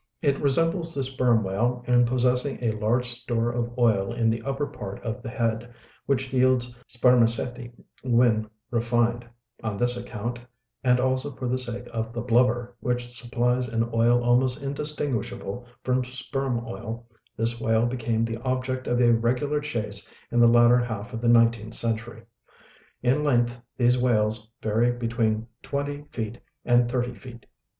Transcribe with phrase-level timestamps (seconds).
[0.23, 4.65] It resembles the sperm whale in possessing a large store of oil in the upper
[4.65, 5.71] part of the head,
[6.07, 9.27] which yields spermaceti when refined;
[9.63, 10.39] on this account,
[10.83, 16.03] and also for the sake of the blubber, which supplies an oil almost indistinguishable from
[16.03, 17.05] sperm oil,
[17.37, 21.27] this whale became the object of a regular chase in the latter half of the
[21.27, 22.23] 19th century.
[23.03, 26.37] In length these whales vary between 20 ft.
[26.65, 27.43] and 30 ft.